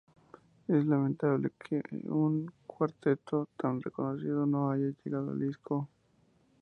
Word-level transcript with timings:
Es 0.67 0.83
lamentable 0.87 1.51
que 1.59 1.79
un 2.09 2.51
cuarteto 2.65 3.49
tan 3.55 3.79
reconocido 3.83 4.47
no 4.47 4.71
haya 4.71 4.87
llegado 5.05 5.29
al 5.29 5.39
disco. 5.39 5.87